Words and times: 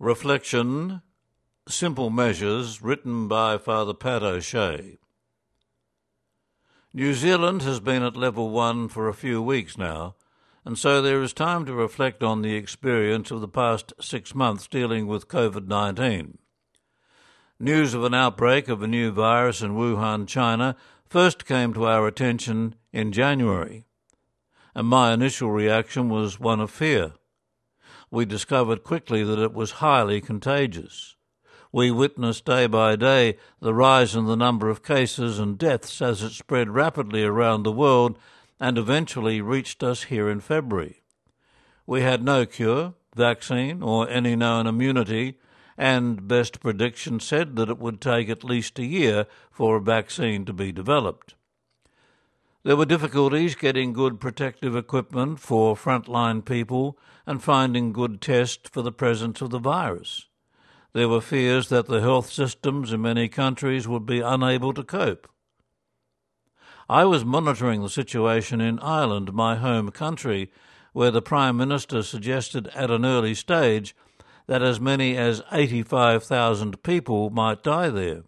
Reflection 0.00 1.02
Simple 1.66 2.08
Measures, 2.08 2.80
written 2.80 3.26
by 3.26 3.58
Father 3.58 3.92
Pat 3.92 4.22
O'Shea. 4.22 4.96
New 6.94 7.14
Zealand 7.14 7.62
has 7.62 7.80
been 7.80 8.04
at 8.04 8.16
level 8.16 8.50
one 8.50 8.86
for 8.86 9.08
a 9.08 9.12
few 9.12 9.42
weeks 9.42 9.76
now, 9.76 10.14
and 10.64 10.78
so 10.78 11.02
there 11.02 11.20
is 11.20 11.32
time 11.32 11.66
to 11.66 11.74
reflect 11.74 12.22
on 12.22 12.42
the 12.42 12.54
experience 12.54 13.32
of 13.32 13.40
the 13.40 13.48
past 13.48 13.92
six 14.00 14.36
months 14.36 14.68
dealing 14.68 15.08
with 15.08 15.26
COVID 15.26 15.66
19. 15.66 16.38
News 17.58 17.92
of 17.92 18.04
an 18.04 18.14
outbreak 18.14 18.68
of 18.68 18.84
a 18.84 18.86
new 18.86 19.10
virus 19.10 19.62
in 19.62 19.72
Wuhan, 19.72 20.28
China, 20.28 20.76
first 21.08 21.44
came 21.44 21.74
to 21.74 21.86
our 21.86 22.06
attention 22.06 22.76
in 22.92 23.10
January, 23.10 23.84
and 24.76 24.86
my 24.86 25.12
initial 25.12 25.50
reaction 25.50 26.08
was 26.08 26.38
one 26.38 26.60
of 26.60 26.70
fear 26.70 27.14
we 28.10 28.24
discovered 28.24 28.84
quickly 28.84 29.22
that 29.22 29.38
it 29.38 29.52
was 29.52 29.72
highly 29.72 30.20
contagious. 30.20 31.16
We 31.70 31.90
witnessed 31.90 32.46
day 32.46 32.66
by 32.66 32.96
day 32.96 33.36
the 33.60 33.74
rise 33.74 34.16
in 34.16 34.26
the 34.26 34.36
number 34.36 34.70
of 34.70 34.82
cases 34.82 35.38
and 35.38 35.58
deaths 35.58 36.00
as 36.00 36.22
it 36.22 36.30
spread 36.30 36.70
rapidly 36.70 37.24
around 37.24 37.62
the 37.62 37.72
world 37.72 38.18
and 38.58 38.78
eventually 38.78 39.40
reached 39.40 39.82
us 39.82 40.04
here 40.04 40.28
in 40.30 40.40
February. 40.40 41.02
We 41.86 42.00
had 42.00 42.22
no 42.22 42.46
cure, 42.46 42.94
vaccine, 43.14 43.82
or 43.82 44.08
any 44.08 44.34
known 44.34 44.66
immunity, 44.66 45.38
and 45.76 46.26
best 46.26 46.60
prediction 46.60 47.20
said 47.20 47.56
that 47.56 47.68
it 47.68 47.78
would 47.78 48.00
take 48.00 48.28
at 48.28 48.42
least 48.42 48.78
a 48.78 48.84
year 48.84 49.26
for 49.50 49.76
a 49.76 49.80
vaccine 49.80 50.44
to 50.46 50.52
be 50.52 50.72
developed. 50.72 51.34
There 52.64 52.76
were 52.76 52.86
difficulties 52.86 53.54
getting 53.54 53.92
good 53.92 54.18
protective 54.18 54.74
equipment 54.74 55.38
for 55.38 55.76
frontline 55.76 56.44
people 56.44 56.98
and 57.24 57.42
finding 57.42 57.92
good 57.92 58.20
tests 58.20 58.68
for 58.70 58.82
the 58.82 58.90
presence 58.90 59.40
of 59.40 59.50
the 59.50 59.60
virus. 59.60 60.26
There 60.92 61.08
were 61.08 61.20
fears 61.20 61.68
that 61.68 61.86
the 61.86 62.00
health 62.00 62.30
systems 62.30 62.92
in 62.92 63.02
many 63.02 63.28
countries 63.28 63.86
would 63.86 64.06
be 64.06 64.20
unable 64.20 64.74
to 64.74 64.82
cope. 64.82 65.28
I 66.88 67.04
was 67.04 67.24
monitoring 67.24 67.82
the 67.82 67.90
situation 67.90 68.60
in 68.60 68.80
Ireland, 68.80 69.32
my 69.32 69.56
home 69.56 69.90
country, 69.90 70.50
where 70.92 71.12
the 71.12 71.22
Prime 71.22 71.56
Minister 71.56 72.02
suggested 72.02 72.66
at 72.68 72.90
an 72.90 73.04
early 73.04 73.34
stage 73.34 73.94
that 74.46 74.62
as 74.62 74.80
many 74.80 75.16
as 75.16 75.42
85,000 75.52 76.82
people 76.82 77.30
might 77.30 77.62
die 77.62 77.90
there. 77.90 78.22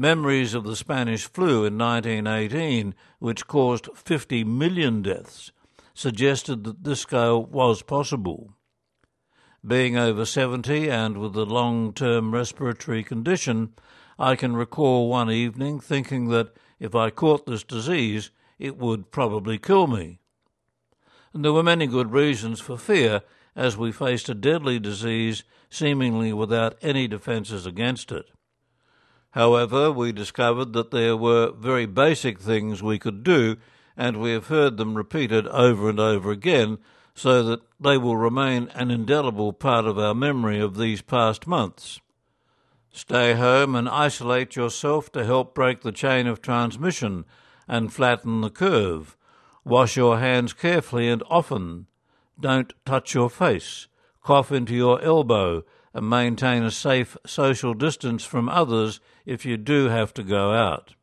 Memories 0.00 0.54
of 0.54 0.64
the 0.64 0.76
Spanish 0.76 1.26
flu 1.26 1.66
in 1.66 1.76
1918, 1.76 2.94
which 3.18 3.46
caused 3.46 3.90
50 3.94 4.44
million 4.44 5.02
deaths, 5.02 5.52
suggested 5.92 6.64
that 6.64 6.84
this 6.84 7.00
scale 7.00 7.44
was 7.44 7.82
possible. 7.82 8.54
Being 9.62 9.98
over 9.98 10.24
70 10.24 10.88
and 10.88 11.18
with 11.18 11.36
a 11.36 11.44
long 11.44 11.92
term 11.92 12.32
respiratory 12.32 13.04
condition, 13.04 13.74
I 14.18 14.36
can 14.36 14.56
recall 14.56 15.10
one 15.10 15.30
evening 15.30 15.80
thinking 15.80 16.30
that 16.30 16.56
if 16.78 16.94
I 16.94 17.10
caught 17.10 17.44
this 17.44 17.62
disease, 17.62 18.30
it 18.58 18.78
would 18.78 19.10
probably 19.10 19.58
kill 19.58 19.86
me. 19.86 20.20
And 21.34 21.44
there 21.44 21.52
were 21.52 21.62
many 21.62 21.86
good 21.86 22.10
reasons 22.10 22.58
for 22.58 22.78
fear 22.78 23.20
as 23.54 23.76
we 23.76 23.92
faced 23.92 24.30
a 24.30 24.34
deadly 24.34 24.78
disease 24.78 25.44
seemingly 25.68 26.32
without 26.32 26.78
any 26.80 27.06
defences 27.06 27.66
against 27.66 28.10
it. 28.10 28.30
However, 29.32 29.92
we 29.92 30.12
discovered 30.12 30.72
that 30.72 30.90
there 30.90 31.16
were 31.16 31.52
very 31.52 31.86
basic 31.86 32.40
things 32.40 32.82
we 32.82 32.98
could 32.98 33.22
do, 33.22 33.56
and 33.96 34.20
we 34.20 34.32
have 34.32 34.48
heard 34.48 34.76
them 34.76 34.96
repeated 34.96 35.46
over 35.48 35.88
and 35.88 36.00
over 36.00 36.30
again, 36.30 36.78
so 37.14 37.42
that 37.44 37.60
they 37.78 37.96
will 37.96 38.16
remain 38.16 38.68
an 38.74 38.90
indelible 38.90 39.52
part 39.52 39.84
of 39.84 39.98
our 39.98 40.14
memory 40.14 40.58
of 40.58 40.76
these 40.76 41.02
past 41.02 41.46
months. 41.46 42.00
Stay 42.92 43.34
home 43.34 43.76
and 43.76 43.88
isolate 43.88 44.56
yourself 44.56 45.12
to 45.12 45.24
help 45.24 45.54
break 45.54 45.82
the 45.82 45.92
chain 45.92 46.26
of 46.26 46.42
transmission 46.42 47.24
and 47.68 47.92
flatten 47.92 48.40
the 48.40 48.50
curve. 48.50 49.16
Wash 49.64 49.96
your 49.96 50.18
hands 50.18 50.52
carefully 50.52 51.08
and 51.08 51.22
often. 51.30 51.86
Don't 52.40 52.72
touch 52.84 53.14
your 53.14 53.30
face. 53.30 53.86
Cough 54.22 54.50
into 54.50 54.74
your 54.74 55.00
elbow 55.02 55.62
maintain 55.94 56.62
a 56.62 56.70
safe 56.70 57.16
social 57.26 57.74
distance 57.74 58.24
from 58.24 58.48
others 58.48 59.00
if 59.24 59.44
you 59.44 59.56
do 59.56 59.88
have 59.88 60.14
to 60.14 60.22
go 60.22 60.52
out. 60.52 60.94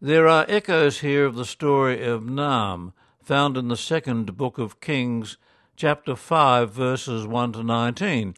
There 0.00 0.26
are 0.26 0.46
echoes 0.48 1.00
here 1.00 1.26
of 1.26 1.34
the 1.34 1.44
story 1.44 2.02
of 2.04 2.24
Naaman, 2.24 2.94
found 3.22 3.56
in 3.56 3.68
the 3.68 3.76
second 3.76 4.36
book 4.36 4.58
of 4.58 4.80
Kings, 4.80 5.36
chapter 5.76 6.16
5, 6.16 6.72
verses 6.72 7.26
1 7.26 7.52
to 7.52 7.62
19. 7.62 8.34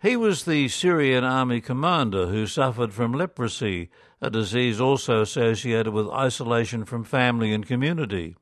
He 0.00 0.16
was 0.16 0.44
the 0.44 0.68
Syrian 0.68 1.22
army 1.22 1.60
commander 1.60 2.26
who 2.26 2.46
suffered 2.46 2.92
from 2.92 3.12
leprosy, 3.12 3.90
a 4.20 4.30
disease 4.30 4.80
also 4.80 5.20
associated 5.20 5.92
with 5.92 6.08
isolation 6.08 6.84
from 6.84 7.04
family 7.04 7.52
and 7.52 7.66
community. 7.66 8.36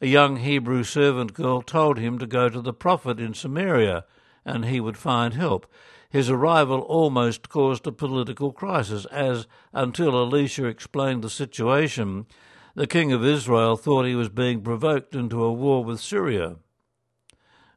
A 0.00 0.06
young 0.06 0.38
Hebrew 0.38 0.84
servant 0.84 1.32
girl 1.32 1.62
told 1.62 1.98
him 1.98 2.18
to 2.18 2.26
go 2.26 2.48
to 2.48 2.60
the 2.60 2.72
prophet 2.72 3.20
in 3.20 3.34
Samaria 3.34 4.04
and 4.44 4.64
he 4.64 4.80
would 4.80 4.96
find 4.96 5.34
help. 5.34 5.66
His 6.10 6.28
arrival 6.28 6.80
almost 6.80 7.48
caused 7.48 7.86
a 7.86 7.92
political 7.92 8.52
crisis, 8.52 9.06
as, 9.06 9.46
until 9.72 10.16
Elisha 10.16 10.66
explained 10.66 11.22
the 11.22 11.30
situation, 11.30 12.26
the 12.74 12.86
king 12.86 13.12
of 13.12 13.24
Israel 13.24 13.76
thought 13.76 14.06
he 14.06 14.14
was 14.14 14.28
being 14.28 14.60
provoked 14.62 15.14
into 15.14 15.42
a 15.42 15.52
war 15.52 15.84
with 15.84 16.00
Syria. 16.00 16.56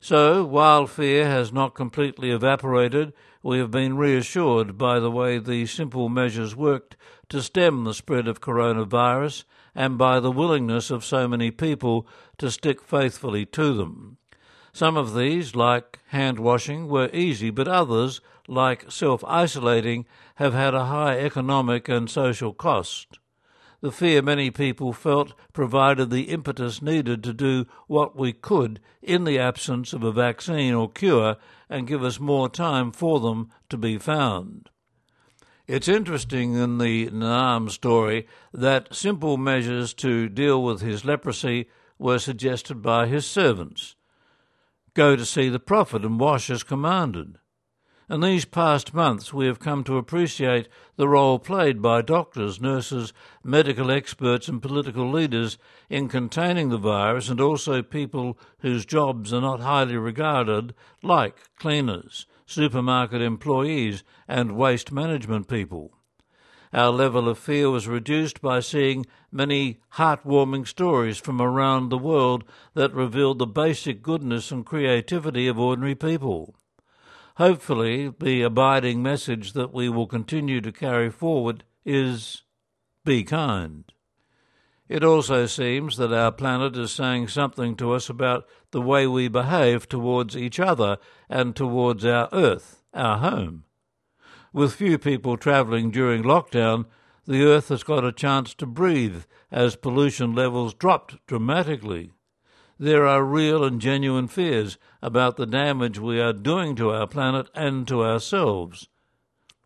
So, 0.06 0.44
while 0.44 0.86
fear 0.86 1.26
has 1.26 1.52
not 1.52 1.74
completely 1.74 2.30
evaporated, 2.30 3.12
we 3.42 3.58
have 3.58 3.72
been 3.72 3.96
reassured 3.96 4.78
by 4.78 5.00
the 5.00 5.10
way 5.10 5.40
these 5.40 5.72
simple 5.72 6.08
measures 6.08 6.54
worked 6.54 6.96
to 7.28 7.42
stem 7.42 7.82
the 7.82 7.92
spread 7.92 8.28
of 8.28 8.40
coronavirus 8.40 9.42
and 9.74 9.98
by 9.98 10.20
the 10.20 10.30
willingness 10.30 10.92
of 10.92 11.04
so 11.04 11.26
many 11.26 11.50
people 11.50 12.06
to 12.38 12.52
stick 12.52 12.80
faithfully 12.84 13.44
to 13.46 13.74
them. 13.74 14.18
Some 14.72 14.96
of 14.96 15.12
these, 15.12 15.56
like 15.56 15.98
hand 16.10 16.38
washing, 16.38 16.86
were 16.86 17.10
easy, 17.12 17.50
but 17.50 17.66
others, 17.66 18.20
like 18.46 18.88
self 18.88 19.24
isolating, 19.24 20.06
have 20.36 20.54
had 20.54 20.72
a 20.72 20.84
high 20.84 21.18
economic 21.18 21.88
and 21.88 22.08
social 22.08 22.52
cost. 22.52 23.18
The 23.80 23.92
fear 23.92 24.22
many 24.22 24.50
people 24.50 24.92
felt 24.92 25.34
provided 25.52 26.10
the 26.10 26.30
impetus 26.30 26.80
needed 26.80 27.22
to 27.24 27.32
do 27.32 27.66
what 27.86 28.16
we 28.16 28.32
could 28.32 28.80
in 29.02 29.24
the 29.24 29.38
absence 29.38 29.92
of 29.92 30.02
a 30.02 30.12
vaccine 30.12 30.74
or 30.74 30.90
cure 30.90 31.36
and 31.68 31.86
give 31.86 32.02
us 32.02 32.18
more 32.18 32.48
time 32.48 32.90
for 32.90 33.20
them 33.20 33.50
to 33.68 33.76
be 33.76 33.98
found. 33.98 34.70
It's 35.66 35.88
interesting 35.88 36.54
in 36.54 36.78
the 36.78 37.10
Naaman 37.10 37.70
story 37.70 38.26
that 38.52 38.94
simple 38.94 39.36
measures 39.36 39.92
to 39.94 40.28
deal 40.28 40.62
with 40.62 40.80
his 40.80 41.04
leprosy 41.04 41.68
were 41.98 42.18
suggested 42.18 42.80
by 42.82 43.06
his 43.06 43.26
servants. 43.26 43.96
Go 44.94 45.16
to 45.16 45.26
see 45.26 45.48
the 45.48 45.58
prophet 45.58 46.04
and 46.04 46.20
wash 46.20 46.50
as 46.50 46.62
commanded. 46.62 47.38
In 48.08 48.20
these 48.20 48.44
past 48.44 48.94
months, 48.94 49.34
we 49.34 49.46
have 49.46 49.58
come 49.58 49.82
to 49.82 49.96
appreciate 49.96 50.68
the 50.94 51.08
role 51.08 51.40
played 51.40 51.82
by 51.82 52.02
doctors, 52.02 52.60
nurses, 52.60 53.12
medical 53.42 53.90
experts, 53.90 54.46
and 54.46 54.62
political 54.62 55.10
leaders 55.10 55.58
in 55.90 56.06
containing 56.06 56.68
the 56.68 56.78
virus, 56.78 57.28
and 57.28 57.40
also 57.40 57.82
people 57.82 58.38
whose 58.60 58.86
jobs 58.86 59.32
are 59.32 59.40
not 59.40 59.58
highly 59.58 59.96
regarded, 59.96 60.72
like 61.02 61.36
cleaners, 61.58 62.26
supermarket 62.46 63.20
employees, 63.22 64.04
and 64.28 64.56
waste 64.56 64.92
management 64.92 65.48
people. 65.48 65.92
Our 66.72 66.90
level 66.90 67.28
of 67.28 67.40
fear 67.40 67.70
was 67.70 67.88
reduced 67.88 68.40
by 68.40 68.60
seeing 68.60 69.06
many 69.32 69.80
heartwarming 69.94 70.68
stories 70.68 71.18
from 71.18 71.42
around 71.42 71.88
the 71.88 71.98
world 71.98 72.44
that 72.74 72.94
revealed 72.94 73.40
the 73.40 73.48
basic 73.48 74.00
goodness 74.00 74.52
and 74.52 74.64
creativity 74.64 75.48
of 75.48 75.58
ordinary 75.58 75.96
people. 75.96 76.54
Hopefully, 77.36 78.12
the 78.18 78.40
abiding 78.40 79.02
message 79.02 79.52
that 79.52 79.72
we 79.72 79.90
will 79.90 80.06
continue 80.06 80.62
to 80.62 80.72
carry 80.72 81.10
forward 81.10 81.64
is 81.84 82.44
be 83.04 83.24
kind. 83.24 83.84
It 84.88 85.04
also 85.04 85.44
seems 85.44 85.98
that 85.98 86.14
our 86.14 86.32
planet 86.32 86.76
is 86.78 86.92
saying 86.92 87.28
something 87.28 87.76
to 87.76 87.92
us 87.92 88.08
about 88.08 88.46
the 88.70 88.80
way 88.80 89.06
we 89.06 89.28
behave 89.28 89.86
towards 89.86 90.34
each 90.34 90.58
other 90.58 90.96
and 91.28 91.54
towards 91.54 92.06
our 92.06 92.28
Earth, 92.32 92.82
our 92.94 93.18
home. 93.18 93.64
With 94.54 94.74
few 94.74 94.96
people 94.96 95.36
travelling 95.36 95.90
during 95.90 96.22
lockdown, 96.22 96.86
the 97.26 97.44
Earth 97.44 97.68
has 97.68 97.82
got 97.82 98.04
a 98.04 98.12
chance 98.12 98.54
to 98.54 98.66
breathe 98.66 99.24
as 99.50 99.76
pollution 99.76 100.34
levels 100.34 100.72
dropped 100.72 101.16
dramatically. 101.26 102.12
There 102.78 103.06
are 103.06 103.24
real 103.24 103.64
and 103.64 103.80
genuine 103.80 104.28
fears 104.28 104.76
about 105.00 105.36
the 105.36 105.46
damage 105.46 105.98
we 105.98 106.20
are 106.20 106.34
doing 106.34 106.76
to 106.76 106.90
our 106.90 107.06
planet 107.06 107.48
and 107.54 107.88
to 107.88 108.04
ourselves. 108.04 108.88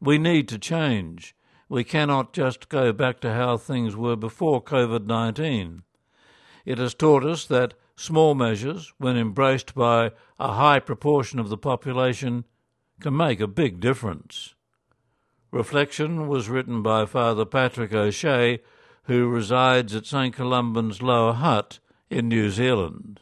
We 0.00 0.16
need 0.16 0.48
to 0.48 0.58
change. 0.58 1.34
We 1.68 1.82
cannot 1.82 2.32
just 2.32 2.68
go 2.68 2.92
back 2.92 3.20
to 3.20 3.32
how 3.32 3.56
things 3.56 3.96
were 3.96 4.14
before 4.14 4.62
COVID 4.62 5.06
19. 5.06 5.82
It 6.64 6.78
has 6.78 6.94
taught 6.94 7.24
us 7.24 7.46
that 7.46 7.74
small 7.96 8.36
measures, 8.36 8.92
when 8.98 9.16
embraced 9.16 9.74
by 9.74 10.12
a 10.38 10.52
high 10.52 10.78
proportion 10.78 11.40
of 11.40 11.48
the 11.48 11.58
population, 11.58 12.44
can 13.00 13.16
make 13.16 13.40
a 13.40 13.48
big 13.48 13.80
difference. 13.80 14.54
Reflection 15.50 16.28
was 16.28 16.48
written 16.48 16.80
by 16.80 17.06
Father 17.06 17.44
Patrick 17.44 17.92
O'Shea, 17.92 18.60
who 19.04 19.28
resides 19.28 19.96
at 19.96 20.06
St 20.06 20.34
Columban's 20.34 21.02
Lower 21.02 21.32
Hutt 21.32 21.80
in 22.10 22.28
New 22.28 22.50
Zealand. 22.50 23.20